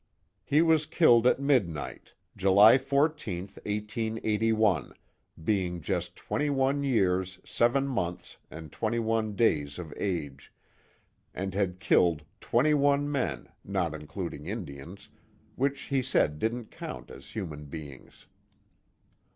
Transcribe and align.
He 0.43 0.63
was 0.63 0.87
killed 0.87 1.27
at 1.27 1.39
midnight, 1.39 2.15
July 2.35 2.79
14th, 2.79 3.57
1881, 3.67 4.95
being 5.43 5.79
just 5.79 6.15
twenty 6.15 6.49
one 6.49 6.81
years, 6.83 7.37
seven 7.45 7.87
months 7.87 8.37
and 8.49 8.71
twenty 8.71 8.97
one 8.97 9.35
days 9.35 9.77
of 9.77 9.93
age, 9.95 10.51
and 11.35 11.53
had 11.53 11.79
killed 11.79 12.23
twenty 12.39 12.73
one 12.73 13.11
men, 13.11 13.47
not 13.63 13.93
including 13.93 14.47
Indians, 14.47 15.07
which 15.55 15.81
he 15.81 16.01
said 16.01 16.39
didn't 16.39 16.71
count 16.71 17.11
as 17.11 17.35
human 17.35 17.65
beings. 17.65 18.25